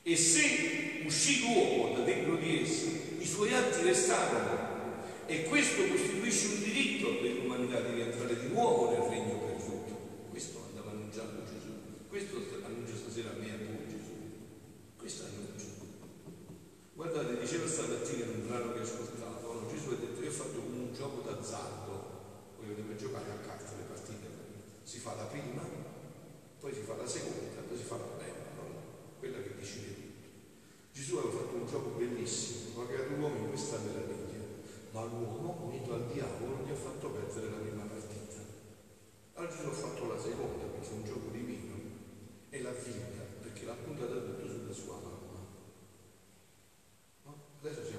E 0.04 0.16
se 0.16 1.02
uscì 1.06 1.42
l'uomo 1.42 1.96
da 1.96 2.04
dentro 2.04 2.36
di 2.36 2.62
esso, 2.62 2.86
i 3.20 3.26
suoi 3.26 3.54
atti 3.54 3.84
restarono 3.84 4.68
e 5.26 5.44
questo 5.44 5.84
costituisce 5.88 6.48
un 6.48 6.64
diritto 6.64 7.22
dell'umanità 7.22 7.82
di 7.82 7.96
rientrare 7.96 8.40
di 8.40 8.48
nuovo 8.48 8.92
nel 8.92 9.10
regno 9.10 9.38
perduto. 9.40 10.30
Questo 10.30 10.64
andava 10.70 10.92
annunciando 10.92 11.44
Gesù. 11.44 12.08
Questo 12.08 12.38
annuncia 12.64 12.96
stasera 12.96 13.32
a 13.32 13.34
me 13.38 13.48
e 13.48 13.52
a 13.52 13.58
voi 13.58 13.88
Gesù. 13.90 14.14
Questo 14.96 15.24
annuncia. 15.26 15.66
Guardate, 16.94 17.40
diceva 17.40 17.68
stamattina 17.68 18.24
in 18.24 18.32
un 18.42 18.48
brano 18.48 18.74
che 18.74 18.80
ascoltavo, 18.80 19.54
no? 19.54 19.68
Gesù 19.70 19.90
ha 19.90 19.96
detto 20.00 20.24
io 20.24 20.30
ho 20.30 20.32
fatto 20.32 20.60
un 20.60 20.77
gioco 20.98 21.22
d'azzardo, 21.22 22.58
voi 22.58 22.74
deve 22.74 22.96
giocare 22.96 23.30
a 23.30 23.46
carte 23.46 23.76
le 23.78 23.84
partite. 23.84 24.28
Si 24.84 24.98
fa 24.98 25.14
la 25.14 25.26
prima, 25.26 25.62
poi 26.60 26.74
si 26.74 26.82
fa 26.82 26.96
la 26.96 27.08
seconda, 27.08 27.62
poi 27.68 27.78
si 27.78 27.84
fa 27.84 27.98
la 27.98 28.18
bella, 28.18 28.50
no? 28.56 28.64
quella 29.20 29.42
che 29.42 29.56
decide 29.56 29.94
tutto. 29.94 30.28
Gesù 30.92 31.18
aveva 31.18 31.38
fatto 31.38 31.56
un 31.56 31.68
gioco 31.68 31.90
bellissimo, 31.90 32.82
ha 32.82 32.88
creato 32.88 33.14
l'uomo 33.16 33.38
in 33.38 33.50
questa 33.50 33.78
meraviglia 33.78 34.28
ma 34.92 35.04
l'uomo 35.04 35.66
unito 35.66 35.94
al 35.94 36.08
diavolo 36.12 36.66
gli 36.66 36.72
ha 36.72 36.76
fatto 36.76 37.10
perdere 37.10 37.50
la 37.52 37.58
prima 37.58 37.84
partita. 37.84 38.42
Allora 39.34 39.54
Gesù 39.54 39.68
ha 39.68 39.72
fatto 39.72 40.08
la 40.08 40.20
seconda, 40.20 40.64
perché 40.64 40.90
è 40.90 40.94
un 40.94 41.06
gioco 41.06 41.30
divino, 41.30 41.76
e 42.50 42.62
l'ha 42.62 42.72
vinta, 42.72 43.22
perché 43.42 43.66
l'ha 43.66 43.74
puntata 43.74 44.16
tutto 44.16 44.48
sulla 44.48 44.74
sua 44.74 44.96
mamma. 44.96 45.46
No? 47.26 47.36
Adesso 47.62 47.86
siamo 47.86 47.97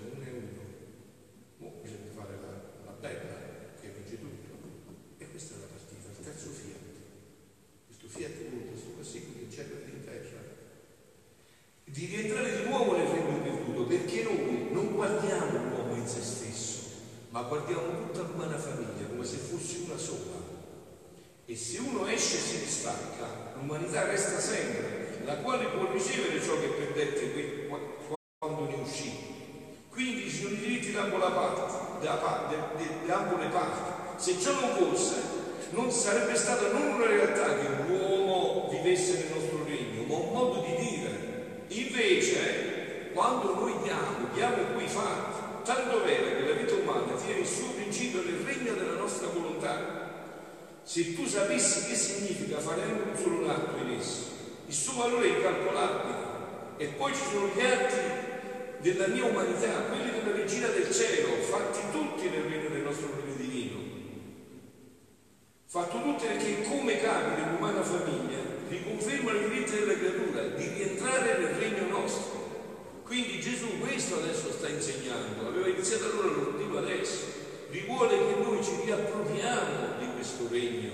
se 21.58 21.80
uno 21.80 22.06
esce 22.06 22.36
e 22.36 22.40
si 22.40 22.58
distacca, 22.60 23.26
l'umanità 23.58 24.04
resta 24.04 24.38
sempre, 24.38 25.18
la 25.24 25.38
quale 25.38 25.64
può 25.66 25.90
ricevere 25.90 26.40
ciò 26.40 26.52
che 26.60 26.68
perdette 26.68 27.66
quando 28.38 28.64
ne 28.66 28.76
uscì. 28.80 29.10
Quindi 29.90 30.30
ci 30.30 30.42
sono 30.42 30.54
i 30.54 30.58
diritti 30.58 30.92
da 30.92 31.02
ambo, 31.02 31.18
parte, 31.18 32.04
da, 32.04 32.14
da, 32.14 32.72
da 33.04 33.16
ambo 33.16 33.36
le 33.38 33.48
parti. 33.48 34.22
Se 34.22 34.38
ciò 34.38 34.52
non 34.52 34.70
fosse, 34.76 35.16
non 35.70 35.90
sarebbe 35.90 36.36
stata 36.36 36.70
non 36.70 36.92
una 36.92 37.06
realtà 37.06 37.58
che 37.58 37.66
l'uomo 37.88 38.68
vivesse 38.70 39.14
nel 39.14 39.32
nostro 39.34 39.64
regno, 39.64 40.04
ma 40.04 40.14
un 40.14 40.32
modo 40.32 40.60
di 40.60 40.76
dire. 40.76 41.64
Invece, 41.66 43.10
quando 43.12 43.54
noi 43.54 43.74
diamo, 43.82 44.28
diamo 44.32 44.74
quei 44.74 44.86
fatti, 44.86 45.64
tanto 45.64 46.04
vero 46.04 46.24
che 46.24 46.46
la 46.46 46.54
vita 46.54 46.74
umana 46.74 47.14
tiene 47.14 47.40
il 47.40 47.46
suo 47.46 47.70
principio 47.70 48.22
nel 48.22 48.44
regno 48.44 48.74
della 48.74 48.94
nostra 48.94 49.26
volontà, 49.26 49.97
se 50.88 51.14
tu 51.14 51.26
sapessi 51.26 51.86
che 51.86 51.94
significa 51.94 52.58
fare 52.60 52.80
anche 52.80 53.10
un 53.10 53.14
solo 53.14 53.46
atto 53.46 53.76
in 53.76 53.90
esso, 53.90 54.24
il 54.68 54.72
suo 54.72 55.02
valore 55.02 55.26
è 55.26 55.36
incalcolabile. 55.36 56.16
E 56.78 56.86
poi 56.96 57.12
ci 57.12 57.20
sono 57.30 57.50
gli 57.54 57.60
atti 57.60 58.78
della 58.78 59.08
mia 59.08 59.26
umanità, 59.26 59.82
quelli 59.82 60.12
della 60.12 60.34
regina 60.34 60.68
del 60.68 60.90
cielo, 60.90 61.42
fatti 61.42 61.80
tutti 61.92 62.30
nel 62.30 62.44
regno 62.44 62.70
del 62.70 62.80
nostro 62.80 63.10
regno 63.20 63.36
divino. 63.36 63.76
Fatto 65.66 66.00
tutti 66.00 66.24
perché 66.24 66.62
come 66.62 66.98
capi 66.98 67.42
dell'umana 67.42 67.82
famiglia 67.82 68.38
riconferma 68.70 69.30
il 69.32 69.48
diritto 69.50 69.72
della 69.72 69.92
creatura 69.92 70.42
di 70.56 70.68
rientrare 70.68 71.36
nel 71.36 71.54
regno 71.58 71.86
nostro. 71.98 73.02
Quindi 73.04 73.42
Gesù 73.42 73.78
questo 73.78 74.14
adesso 74.14 74.50
sta 74.52 74.68
insegnando, 74.68 75.48
aveva 75.48 75.68
iniziato 75.68 76.04
allora, 76.06 76.28
lo 76.28 76.44
continua 76.44 76.80
adesso. 76.80 77.37
Vi 77.70 77.80
vuole 77.80 78.16
che 78.16 78.40
noi 78.40 78.64
ci 78.64 78.80
riappropriamo 78.82 79.98
di 79.98 80.06
questo 80.14 80.48
regno, 80.48 80.90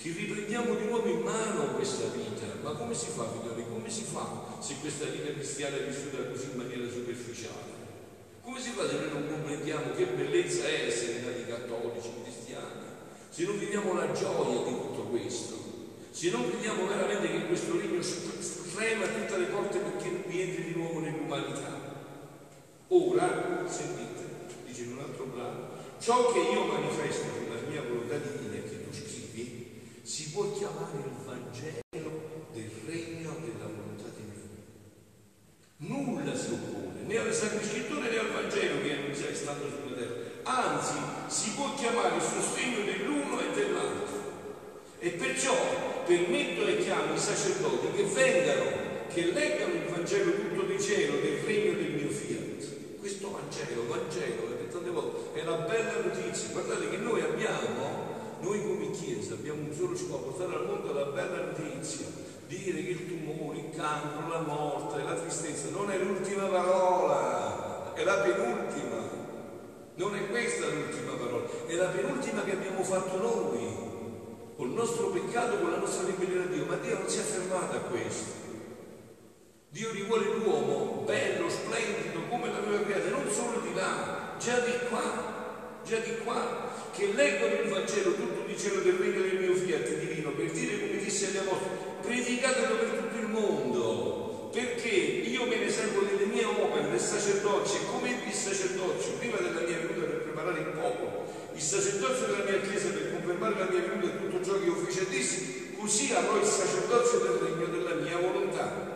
che 0.00 0.12
riprendiamo 0.12 0.76
di 0.76 0.84
nuovo 0.84 1.08
in 1.08 1.20
mano 1.22 1.74
questa 1.74 2.06
vita. 2.14 2.46
Ma 2.62 2.70
come 2.74 2.94
si 2.94 3.06
fa, 3.06 3.26
figlioli? 3.28 3.64
Come 3.68 3.90
si 3.90 4.04
fa 4.04 4.56
se 4.60 4.76
questa 4.80 5.06
vita 5.06 5.32
cristiana 5.32 5.76
è 5.76 5.84
vissuta 5.84 6.22
così 6.30 6.50
in 6.52 6.58
maniera 6.58 6.88
superficiale? 6.88 7.74
Come 8.40 8.60
si 8.60 8.70
fa 8.70 8.88
se 8.88 8.94
noi 8.94 9.08
non 9.10 9.28
comprendiamo 9.28 9.94
che 9.96 10.04
bellezza 10.06 10.68
è 10.68 10.86
essere 10.86 11.22
nati 11.22 11.44
cattolici, 11.44 12.10
cristiani? 12.22 12.86
Se 13.28 13.44
non 13.44 13.58
viviamo 13.58 13.92
la 13.94 14.12
gioia 14.12 14.62
di 14.62 14.78
tutto 14.78 15.02
questo? 15.10 15.54
Se 16.10 16.30
non 16.30 16.48
crediamo 16.48 16.86
veramente 16.86 17.32
che 17.32 17.46
questo 17.46 17.76
regno 17.76 18.00
frema 18.00 19.06
tutte 19.06 19.38
le 19.38 19.46
porte 19.46 19.78
perché 19.78 20.22
rientri 20.28 20.72
di 20.72 20.74
nuovo 20.76 21.00
nell'umanità? 21.00 21.94
Ora, 22.88 23.64
sentite, 23.66 24.54
dice 24.64 24.82
in 24.82 24.92
un 24.92 24.98
altro 25.00 25.24
brano, 25.24 25.75
ciò 25.98 26.32
che 26.32 26.38
io 26.38 26.64
manifesto 26.64 27.26
con 27.28 27.54
la 27.54 27.68
mia 27.68 27.82
volontà 27.82 28.16
divina 28.16 28.62
che 28.62 28.84
tu 28.84 28.92
scrivi 28.92 30.00
si 30.02 30.30
può 30.30 30.52
chiamare 30.52 30.98
il 30.98 31.24
Vangelo 31.24 32.46
del 32.52 32.70
regno 32.86 33.36
della 33.40 33.66
volontà 33.66 34.08
divina. 34.14 34.64
Nulla 35.78 36.36
si 36.36 36.52
oppone 36.52 37.02
né 37.06 37.18
alle 37.18 37.32
sacre 37.32 37.64
scritture 37.64 38.08
né 38.08 38.18
al 38.18 38.30
Vangelo 38.30 38.82
che 38.82 38.92
annunzia 38.92 39.34
stando 39.34 39.68
sulla 39.68 39.96
terra. 39.96 40.14
Anzi, 40.44 40.98
si 41.26 41.50
può 41.50 41.74
chiamare 41.74 42.16
il 42.16 42.22
sostegno 42.22 42.84
dell'uno 42.84 43.40
e 43.40 43.54
dell'altro. 43.54 44.14
E 44.98 45.10
perciò 45.10 45.54
permetto 46.06 46.66
e 46.66 46.78
chiamo 46.78 47.14
i 47.14 47.18
sacerdoti 47.18 47.96
che 47.96 48.02
vengano, 48.04 48.64
che 49.12 49.32
leggano 49.32 49.74
il 49.74 49.90
Vangelo 49.90 50.32
tutto 50.32 50.62
di 50.62 50.80
cielo 50.80 51.20
del 51.20 51.38
regno 51.44 51.72
del 51.74 51.90
mio 51.92 52.08
fiat. 52.08 52.45
Questo 53.06 53.30
Vangelo, 53.30 53.86
Vangelo, 53.86 54.66
tante 54.68 54.90
volte, 54.90 55.38
è 55.38 55.46
una 55.46 55.58
bella 55.58 55.92
notizia. 56.02 56.48
Guardate 56.50 56.90
che 56.90 56.96
noi 56.96 57.20
abbiamo, 57.20 57.86
noi 58.40 58.60
come 58.64 58.90
Chiesa, 58.90 59.34
abbiamo 59.34 59.60
un 59.60 59.72
solo 59.72 59.96
scopo, 59.96 60.30
portare 60.30 60.56
al 60.56 60.66
mondo 60.66 60.92
la 60.92 61.04
bella 61.04 61.44
notizia 61.44 62.06
dire 62.48 62.82
che 62.82 62.90
il 62.90 63.06
tumore, 63.06 63.58
il 63.58 63.70
cancro, 63.76 64.28
la 64.28 64.40
morte, 64.40 65.04
la 65.04 65.14
tristezza 65.14 65.68
non 65.70 65.88
è 65.92 65.98
l'ultima 65.98 66.46
parola, 66.48 67.94
è 67.94 68.02
la 68.02 68.16
penultima. 68.16 68.98
Non 69.94 70.16
è 70.16 70.26
questa 70.28 70.66
l'ultima 70.66 71.12
parola, 71.12 71.46
è 71.64 71.74
la 71.74 71.86
penultima 71.86 72.42
che 72.42 72.50
abbiamo 72.50 72.82
fatto 72.82 73.16
noi, 73.18 73.76
col 74.56 74.70
nostro 74.70 75.10
peccato, 75.10 75.58
con 75.58 75.70
la 75.70 75.78
nostra 75.78 76.06
ribellione 76.06 76.46
a 76.46 76.48
Dio, 76.48 76.64
ma 76.64 76.74
Dio 76.74 76.98
non 76.98 77.08
si 77.08 77.18
è 77.18 77.22
fermato 77.22 77.76
a 77.76 77.80
questo. 77.82 78.45
Dio 79.76 79.92
rivuole 79.92 80.24
l'uomo 80.40 81.02
bello, 81.04 81.50
splendido, 81.50 82.24
come 82.30 82.48
l'aveva 82.48 82.82
creato, 82.82 83.10
non 83.10 83.30
solo 83.30 83.60
di 83.60 83.74
là, 83.74 84.32
già 84.40 84.58
di 84.60 84.72
qua, 84.88 85.82
già 85.84 85.98
di 85.98 86.16
qua, 86.24 86.72
che 86.94 87.12
leggono 87.12 87.60
il 87.60 87.68
Vangelo 87.68 88.14
tutto 88.14 88.46
di 88.46 88.56
cielo 88.56 88.80
del 88.80 88.94
regno 88.94 89.20
del 89.20 89.36
mio 89.38 89.54
fiat 89.54 89.98
divino, 89.98 90.30
per 90.30 90.50
dire 90.50 90.80
come 90.80 90.96
disse 90.96 91.26
agli 91.26 91.36
apostoli, 91.36 91.76
predicatelo 92.00 92.74
per 92.74 92.88
tutto 92.88 93.16
il 93.20 93.28
mondo, 93.28 94.48
perché 94.50 94.88
io 94.88 95.44
me 95.44 95.56
ne 95.56 95.68
servo 95.68 96.00
delle 96.08 96.24
mie 96.24 96.44
opere, 96.46 96.88
del 96.88 96.98
sacerdozio, 96.98 97.80
come 97.92 98.16
il 98.26 98.32
sacerdozio, 98.32 99.12
prima 99.18 99.36
della 99.36 99.60
mia 99.60 99.76
venuta 99.76 100.06
per 100.06 100.22
preparare 100.22 100.58
il 100.58 100.72
popolo, 100.72 101.26
il 101.52 101.60
sacerdozio 101.60 102.28
della 102.28 102.44
mia 102.48 102.60
chiesa 102.62 102.88
per 102.88 103.12
confermare 103.12 103.58
la 103.58 103.68
mia 103.68 103.80
venuta 103.80 104.06
e 104.06 104.16
tutto 104.16 104.42
ciò 104.42 104.58
che 104.58 104.64
io 104.64 104.74
feci 104.76 105.00
e 105.00 105.08
dissi, 105.10 105.76
così 105.78 106.14
avrò 106.14 106.38
il 106.38 106.46
sacerdozio 106.46 107.18
del 107.18 107.38
regno 107.44 107.66
della 107.66 107.94
mia 107.96 108.16
volontà. 108.16 108.94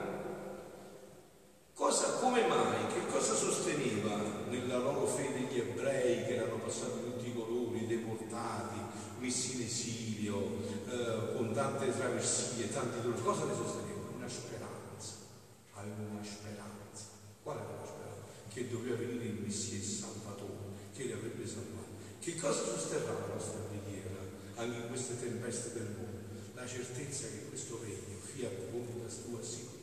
Cosa, 1.81 2.19
come 2.21 2.47
mai, 2.47 2.87
che 2.93 3.11
cosa 3.11 3.35
sosteneva 3.35 4.21
nella 4.51 4.77
loro 4.77 5.07
fede 5.07 5.49
gli 5.51 5.61
ebrei 5.61 6.27
che 6.27 6.35
erano 6.35 6.57
passati 6.57 7.01
tutti 7.03 7.29
i 7.29 7.35
colori, 7.35 7.87
deportati, 7.87 8.79
messi 9.19 9.57
in 9.57 9.63
esilio, 9.63 10.59
eh, 10.91 11.35
con 11.35 11.55
tante 11.81 11.97
traversie, 11.97 12.71
tanti 12.73 13.01
dolori? 13.01 13.23
Cosa 13.23 13.45
ne 13.47 13.55
sosteneva? 13.55 14.13
Una 14.15 14.29
speranza. 14.29 15.25
Aveva 15.73 16.13
una 16.13 16.23
speranza. 16.23 17.09
Qual 17.43 17.57
era 17.57 17.81
la 17.81 17.87
speranza? 17.89 18.29
Che 18.53 18.69
doveva 18.69 18.97
venire 18.97 19.25
il 19.25 19.41
Messia 19.41 19.77
il 19.77 19.83
Salvatore, 19.83 20.93
che 20.93 21.05
li 21.05 21.13
avrebbe 21.13 21.47
salvati. 21.47 22.21
Che 22.21 22.37
cosa 22.37 22.63
sosterrà 22.65 23.13
la 23.17 23.33
nostra 23.33 23.61
preghiera 23.65 24.21
anche 24.57 24.77
in 24.77 24.89
queste 24.89 25.19
tempeste 25.19 25.73
del 25.73 25.89
mondo? 25.97 26.53
La 26.53 26.67
certezza 26.67 27.29
che 27.29 27.49
questo 27.49 27.81
regno, 27.81 28.21
fiat 28.21 28.71
voluntas 28.71 29.25
tua 29.25 29.43
sicut 29.43 29.79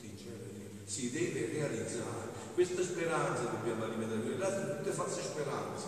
si 0.86 1.12
deve 1.12 1.52
realizzare. 1.52 2.30
Questa 2.54 2.82
speranza 2.82 3.42
dobbiamo 3.44 3.84
alimentare, 3.84 4.38
le 4.38 4.46
altre 4.46 4.78
tutte 4.78 4.92
false 4.92 5.22
speranze, 5.22 5.88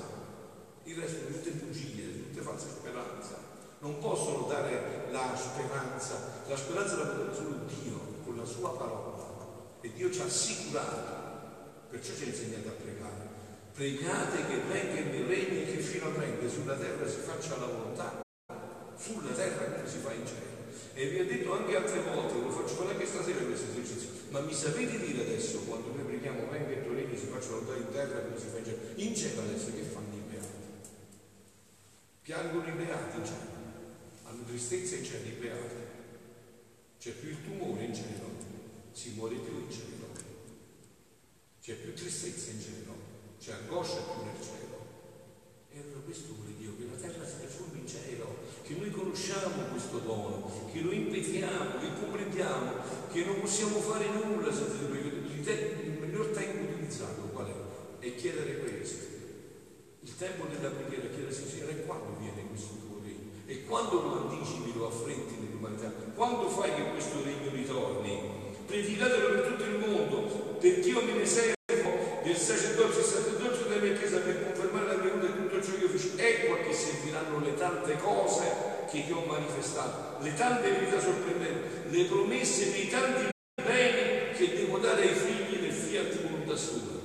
il 0.84 0.96
resto 0.96 1.26
tutte 1.28 1.52
bugie, 1.52 2.30
tutte 2.30 2.42
false 2.42 2.68
speranze. 2.68 3.49
Non 3.80 3.98
possono 4.00 4.46
dare 4.48 5.08
la 5.12 5.34
speranza, 5.38 6.44
la 6.48 6.58
speranza 6.58 6.96
la 6.98 7.06
può 7.06 7.24
dare 7.24 7.36
solo 7.36 7.60
Dio 7.66 8.00
con 8.26 8.36
la 8.36 8.44
sua 8.44 8.76
parola. 8.76 9.26
E 9.80 9.94
Dio 9.94 10.12
ci 10.12 10.20
ha 10.20 10.26
assicurato, 10.26 11.88
perciò 11.90 12.14
ci 12.14 12.24
ha 12.24 12.28
insegnato 12.28 12.68
a 12.68 12.72
pregare. 12.72 13.28
Pregate 13.74 14.46
che 14.48 14.58
venga 14.68 15.00
il 15.00 15.26
regno 15.26 15.62
e 15.62 15.66
che 15.66 15.80
finalmente 15.80 16.50
sulla 16.50 16.76
terra 16.76 17.08
si 17.08 17.20
faccia 17.20 17.58
la 17.58 17.68
volontà, 17.68 18.20
sulla 18.98 19.32
terra 19.32 19.64
come 19.64 19.88
si 19.88 20.00
fa 20.00 20.12
in 20.12 20.28
cielo. 20.28 20.58
E 20.94 21.08
vi 21.08 21.20
ho 21.22 21.26
detto 21.26 21.54
anche 21.54 21.78
altre 21.78 22.02
volte, 22.02 22.34
lo 22.34 22.52
faccio 22.52 22.76
fare 22.76 22.92
anche 22.92 23.06
stasera 23.06 23.40
questo 23.40 23.72
esercizio, 23.72 24.10
ma 24.32 24.42
mi 24.42 24.54
sapete 24.54 25.00
dire 25.00 25.22
adesso 25.22 25.60
quando 25.60 25.94
noi 25.96 26.04
preghiamo 26.04 26.50
venga 26.52 26.74
il 26.74 26.84
tuo 26.84 26.94
regno 26.94 27.16
si 27.16 27.28
faccia 27.28 27.52
la 27.52 27.78
in 27.78 27.92
terra 27.94 28.20
come 28.20 28.38
si 28.38 28.48
fa 28.52 28.58
in 28.58 28.66
cielo? 28.66 28.78
In 28.96 29.16
cielo 29.16 29.42
adesso 29.44 29.72
che 29.72 29.84
fanno 29.84 30.14
i 30.14 30.24
beati? 30.30 30.48
Piangono 32.22 32.68
i 32.68 32.72
beati 32.72 33.18
in 33.18 33.26
cielo, 33.26 33.59
hanno 34.30 34.44
tristezza 34.44 34.96
in 34.96 35.04
i 35.04 35.40
beati. 35.40 35.88
C'è 37.00 37.12
più 37.14 37.30
il 37.30 37.44
tumore 37.44 37.84
in 37.86 37.96
cielo, 37.96 38.30
si 38.92 39.14
muore 39.16 39.36
più 39.36 39.58
in 39.58 39.72
cielo. 39.72 40.08
C'è 41.62 41.74
più 41.74 41.94
tristezza 41.94 42.52
in 42.52 42.62
cielo, 42.62 42.94
c'è 43.40 43.54
angoscia 43.54 44.02
più 44.02 44.24
nel 44.24 44.42
cielo. 44.42 44.68
E 45.72 45.80
allora 45.80 46.00
questo 46.02 46.34
vuole 46.36 46.56
Dio, 46.58 46.76
che 46.78 46.86
la 46.86 46.98
terra 46.98 47.26
si 47.26 47.40
trasformi 47.40 47.80
in 47.80 47.88
cielo, 47.88 48.38
che 48.62 48.76
noi 48.76 48.92
conosciamo 48.92 49.64
questo 49.72 49.98
dono, 50.00 50.52
che 50.72 50.82
lo 50.82 50.92
impetiamo, 50.92 51.80
che 51.80 52.00
comprendiamo, 52.00 52.72
che 53.12 53.26
non 53.26 53.40
possiamo 53.40 53.80
fare 53.80 54.08
nulla 54.10 54.54
senza 54.54 54.78
di 54.78 54.88
lui. 54.88 55.28
Il 55.40 55.98
miglior 56.02 56.28
tempo 56.28 56.72
utilizzato 56.72 57.22
qual 57.34 57.48
è? 57.48 58.06
È 58.06 58.16
chiedere 58.16 58.60
questo. 58.60 59.06
Il 60.02 60.16
tempo 60.18 60.46
della 60.46 60.70
preghiera 60.70 61.08
chiedere 61.08 61.34
Signore 61.34 61.86
quando 61.86 62.18
viene 62.20 62.48
questo? 62.48 62.89
E 63.50 63.66
quando 63.66 64.00
lo 64.00 64.30
anticipi, 64.30 64.78
lo 64.78 64.90
affretti 64.90 65.34
nell'umanità? 65.40 65.92
Quando 66.14 66.50
fai 66.50 66.72
che 66.76 66.92
questo 66.92 67.24
regno 67.24 67.50
ritorni? 67.52 68.22
Predicatelo 68.68 69.28
per 69.28 69.42
tutto 69.48 69.64
il 69.64 69.78
mondo, 69.80 70.18
perché 70.60 70.88
io 70.88 71.02
me 71.02 71.14
ne 71.14 71.26
servo 71.26 71.58
del 72.22 72.38
sacerdozio, 72.38 73.00
il 73.00 73.06
sacerdozio 73.06 73.66
della 73.66 73.82
mia 73.82 73.98
chiesa 73.98 74.20
per 74.20 74.44
confermare 74.44 74.86
la 74.86 75.02
mia 75.02 75.14
venuta 75.16 75.34
e 75.34 75.38
tutto 75.38 75.64
ciò 75.64 75.72
che 75.78 75.82
io 75.82 75.90
feci. 75.90 76.12
Ecco 76.16 76.54
a 76.54 76.58
che 76.58 76.74
serviranno 76.74 77.40
le 77.40 77.56
tante 77.56 77.98
cose 77.98 78.44
che 78.88 79.06
ti 79.08 79.12
ho 79.12 79.26
manifestato, 79.26 80.22
le 80.24 80.34
tante 80.36 80.70
verità 80.70 81.00
sorprendenti, 81.00 81.90
le 81.90 82.04
promesse 82.04 82.72
dei 82.72 82.88
tanti 82.88 83.30
beni 83.66 84.38
che 84.38 84.56
devo 84.58 84.78
dare 84.78 85.02
ai 85.02 85.16
figli 85.16 85.60
del 85.60 85.72
fiat 85.72 86.22
voluntas 86.22 86.68
sua. 86.68 87.00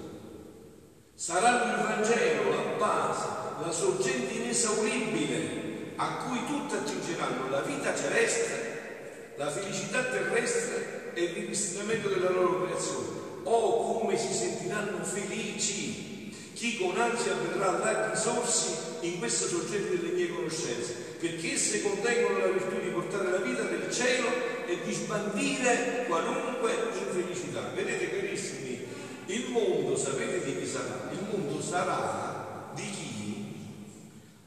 Saranno 1.14 1.72
il 1.72 1.87
Vangelo, 1.87 2.50
la 2.50 2.76
base, 2.76 3.28
la 3.64 3.72
sorgente 3.72 4.35
inesauribile 4.35 5.63
a 5.96 6.24
cui 6.26 6.44
tutti 6.46 6.74
attingeranno 6.74 7.48
la 7.50 7.61
vita 7.61 7.94
celeste, 7.94 9.33
la 9.37 9.50
felicità 9.50 10.02
terrestre 10.04 11.12
e 11.14 11.22
il 11.22 11.30
ripristinamento 11.30 12.09
della 12.09 12.30
loro 12.30 12.64
creazione. 12.64 13.22
Oh, 13.44 14.00
come 14.00 14.16
si 14.16 14.33
sentiranno 14.33 15.04
felici 15.04 16.33
chi 16.54 16.78
con 16.78 16.98
ansia 16.98 17.35
vedrà 17.35 17.78
laghi 17.78 18.16
sorsi 18.16 18.72
in 19.00 19.18
questo 19.18 19.46
soggetto 19.46 19.96
delle 19.96 20.14
mie 20.14 20.35
conoscenze, 20.35 20.94
perché 21.18 21.52
esse 21.52 21.83
contengono 21.83 22.38
la 22.38 22.46
virtù 22.46 22.80
di 22.80 22.88
portare 22.88 23.30
la 23.30 23.38
vita 23.38 23.64
nel 23.64 23.92
cielo 23.92 24.28
e 24.66 24.78
di 24.83 24.92
sbandire 24.92 26.07
qualunque 26.07 26.72
infelicità. 26.92 27.70
Vedete 27.74 28.09
carissimi, 28.09 28.87
il 29.26 29.50
mondo, 29.50 29.96
sapete 29.96 30.42
di 30.44 30.59
chi 30.59 30.66
sarà? 30.66 31.11
Il 31.12 31.26
mondo 31.30 31.61
sarà 31.61 32.70
di 32.74 32.90
chi 32.90 33.54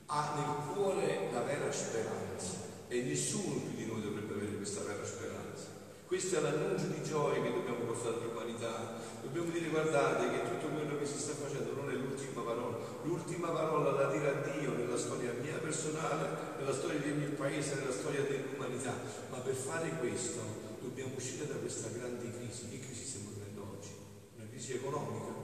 ha 0.08 0.34
nel 0.38 0.74
cuore 0.74 1.30
la 1.32 1.42
vera 1.42 1.72
speranza 1.72 2.66
e 2.88 3.02
nessuno 3.02 3.60
più 3.60 3.76
di 3.76 3.86
noi 3.86 4.02
dovrebbe 4.02 4.34
avere 4.34 4.56
questa 4.56 4.84
vera 4.84 5.06
speranza. 5.06 5.78
Questo 6.08 6.38
è 6.38 6.40
l'annuncio 6.40 6.88
di 6.88 7.04
gioia 7.04 7.42
che 7.42 7.52
dobbiamo 7.52 7.84
portare 7.84 8.16
all'umanità. 8.16 8.96
Dobbiamo 9.22 9.52
dire 9.52 9.68
guardate 9.68 10.30
che 10.32 10.50
tutto 10.50 10.74
quello 10.74 10.98
che 10.98 11.06
si 11.06 11.20
sta 11.20 11.34
facendo 11.34 11.74
non 11.74 11.90
è 11.90 11.96
l'ultima 11.96 12.44
parola. 12.44 12.78
L'ultima 13.04 13.50
parola 13.50 13.92
da 13.92 14.12
dire 14.14 14.30
a 14.30 14.56
Dio 14.56 14.72
nella 14.72 14.98
storia 14.98 15.34
mia 15.34 15.58
personale, 15.58 16.56
nella 16.58 16.74
storia 16.74 17.00
del 17.00 17.16
mio 17.16 17.32
paese, 17.32 17.76
nella 17.76 17.92
storia 17.92 18.24
dell'umanità. 18.24 18.94
Ma 19.32 19.40
per 19.40 19.54
fare 19.54 19.90
questo 20.00 20.40
dobbiamo 20.80 21.16
uscire 21.18 21.46
da 21.46 21.56
questa 21.56 21.90
grande 21.90 22.32
crisi. 22.32 22.70
Che 22.70 22.80
crisi 22.80 23.04
stiamo 23.04 23.32
vivendo 23.32 23.76
oggi? 23.76 23.92
Una 24.38 24.48
crisi 24.48 24.76
economica? 24.76 25.36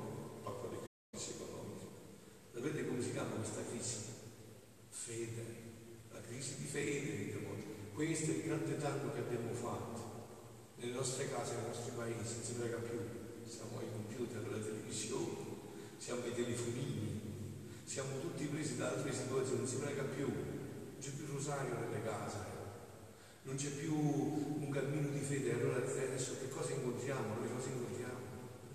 Ma 0.43 0.49
quale 0.49 0.77
crisi 1.12 1.32
economica? 1.32 1.86
Sapete 2.53 2.88
come 2.88 3.01
si 3.03 3.12
chiama 3.12 3.36
questa 3.36 3.62
crisi? 3.67 3.97
Fede. 4.88 5.62
La 6.10 6.21
crisi 6.21 6.56
di 6.56 6.67
fede, 6.67 7.32
questo 7.93 8.32
è 8.32 8.34
il 8.36 8.43
grande 8.43 8.77
danno 8.77 9.13
che 9.13 9.19
abbiamo 9.19 9.53
fatto 9.53 10.01
nelle 10.77 10.93
nostre 10.93 11.29
case, 11.29 11.53
nei 11.56 11.67
nostri 11.67 11.91
paesi, 11.95 12.34
non 12.34 12.43
si 12.43 12.53
prega 12.53 12.77
più. 12.77 12.99
Siamo 13.47 13.77
ai 13.77 13.91
computer, 13.91 14.43
alla 14.43 14.58
televisione, 14.58 15.38
siamo 15.97 16.23
ai 16.23 16.34
telefonini, 16.34 17.21
siamo 17.84 18.19
tutti 18.19 18.45
presi 18.45 18.77
da 18.77 18.89
altre 18.89 19.13
situazioni, 19.13 19.60
non 19.60 19.67
si 19.67 19.75
prega 19.77 20.03
più. 20.03 20.25
Non 20.25 20.97
c'è 20.99 21.10
più 21.12 21.27
rosario 21.27 21.77
nelle 21.79 22.03
case, 22.03 22.38
non 23.43 23.56
c'è 23.56 23.69
più 23.69 23.93
un 23.93 24.69
cammino 24.71 25.10
di 25.10 25.19
fede. 25.19 25.53
Allora 25.53 25.77
adesso 25.77 26.38
che 26.39 26.49
cosa 26.49 26.73
incontriamo? 26.73 27.36
Noi 27.36 27.53
cosa 27.56 27.69
incontriamo? 27.69 28.19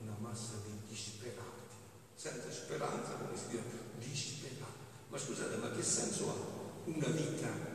Una 0.02 0.16
massa 0.20 0.62
di 0.64 0.72
disperati, 0.88 1.74
senza 2.14 2.50
speranza, 2.52 3.14
come 3.14 3.36
si 3.36 3.48
dice, 3.48 3.62
disperati. 3.98 4.86
Ma 5.08 5.18
scusate, 5.18 5.56
ma 5.56 5.70
che 5.72 5.82
senso 5.82 6.28
ha 6.30 6.34
una 6.84 7.08
vita 7.08 7.67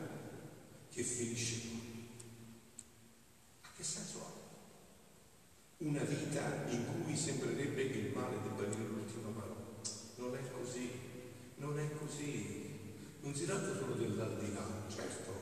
che 0.94 1.02
finisce. 1.02 1.60
Ma 3.62 3.68
che 3.76 3.82
senso 3.82 4.18
ha? 4.20 4.32
Una 5.78 6.04
vita 6.04 6.66
in 6.68 7.02
cui 7.02 7.16
sembrerebbe 7.16 7.90
che 7.90 7.98
il 7.98 8.12
male 8.14 8.36
debba 8.40 8.62
dire 8.62 8.86
l'ultima 8.86 9.30
parola. 9.30 9.60
Non 10.16 10.36
è 10.36 10.40
così, 10.52 10.90
non 11.56 11.78
è 11.80 11.90
così. 11.98 12.62
Non 13.22 13.34
si 13.34 13.44
tratta 13.44 13.76
solo 13.76 13.94
dell'aldilà, 13.94 14.84
certo 14.88 15.32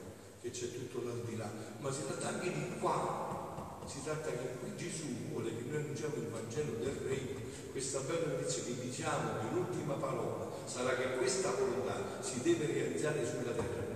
che 0.41 0.51
c'è 0.51 0.73
tutto 0.73 1.05
l'aldilà, 1.05 1.53
ma 1.81 1.93
si 1.93 2.07
tratta 2.07 2.29
anche 2.29 2.51
di 2.51 2.79
qua. 2.81 3.83
Si 3.85 4.03
tratta 4.03 4.31
che 4.31 4.57
qui 4.59 4.77
Gesù 4.77 5.05
vuole 5.31 5.55
che 5.55 5.65
noi 5.65 5.83
annunciamo 5.83 6.15
il 6.15 6.29
Vangelo 6.29 6.77
del 6.77 6.95
Regno, 6.95 7.41
questa 7.73 8.01
bella 8.01 8.39
notizia 8.39 8.63
che 8.63 8.81
diciamo 8.81 9.41
che 9.41 9.55
l'ultima 9.55 9.95
parola 9.95 10.51
sarà 10.65 10.95
che 10.95 11.17
questa 11.17 11.51
volontà 11.51 12.23
si 12.23 12.41
deve 12.41 12.67
realizzare 12.67 13.27
sulla 13.27 13.51
terra 13.51 13.92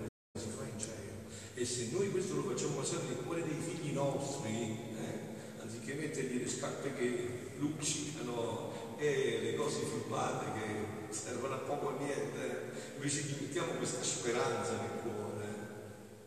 se 1.67 1.89
noi 1.91 2.11
questo 2.13 2.37
lo 2.37 2.43
facciamo 2.43 2.77
passare 2.77 3.07
nel 3.09 3.25
cuore 3.25 3.43
dei 3.43 3.59
figli 3.59 3.93
nostri, 3.93 4.79
eh, 4.95 5.61
anziché 5.61 5.95
mettergli 5.95 6.39
le 6.39 6.49
scarpe 6.49 6.95
che 6.95 7.29
luccicano 7.59 8.95
e 8.97 9.41
le 9.43 9.55
cose 9.57 9.81
filmate 9.81 10.61
che 10.61 11.13
servono 11.13 11.55
a 11.55 11.59
poco 11.59 11.89
a 11.89 11.99
niente, 11.99 12.71
invece 12.95 13.23
gli 13.23 13.35
mettiamo 13.41 13.73
questa 13.73 14.03
speranza 14.03 14.81
nel 14.81 15.03
cuore, 15.03 15.45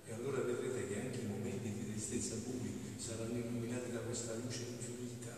e 0.06 0.14
allora 0.14 0.42
vedrete 0.42 0.88
che 0.88 1.00
anche 1.00 1.20
i 1.20 1.28
momenti 1.28 1.72
di 1.72 1.90
tristezza 1.90 2.36
bui 2.44 2.96
saranno 2.98 3.38
illuminati 3.38 3.92
da 3.92 4.00
questa 4.00 4.34
luce 4.36 4.66
infinita 4.68 5.32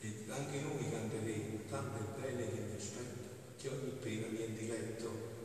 e 0.00 0.24
anche 0.28 0.60
noi 0.60 0.90
canteremo 0.90 1.58
tante 1.68 2.00
belle 2.18 2.48
che 2.48 2.60
mi 2.60 2.76
aspetto, 2.76 3.28
che 3.58 3.68
ogni 3.68 3.92
pena 4.00 4.26
mi 4.28 4.38
è 4.38 4.48
diletto, 4.48 5.33